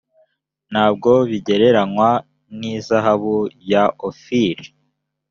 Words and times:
ntabwo 0.71 1.09
bugereranywa 1.29 2.09
n’izahabu 2.57 3.35
ya 3.71 3.83
ofiri 4.09 4.65